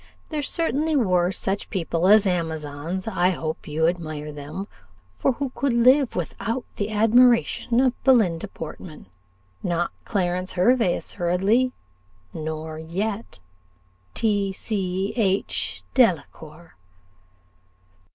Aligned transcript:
There 0.29 0.41
certainly 0.41 0.95
were 0.95 1.31
such 1.31 1.69
people 1.69 2.07
as 2.07 2.25
Amazons 2.25 3.07
I 3.07 3.29
hope 3.29 3.67
you 3.67 3.85
admire 3.85 4.31
them 4.31 4.67
for 5.19 5.33
who 5.33 5.49
could 5.51 5.73
live 5.75 6.15
without 6.15 6.65
the 6.77 6.89
admiration 6.89 7.79
of 7.79 8.03
Belinda 8.03 8.47
Portman? 8.47 9.05
not 9.61 9.91
Clarence 10.03 10.53
Hervey 10.53 10.95
assuredly 10.95 11.71
nor 12.33 12.79
yet 12.79 13.41
"T. 14.15 14.51
C. 14.51 15.13
H. 15.15 15.83
DELACOUR." 15.93 16.73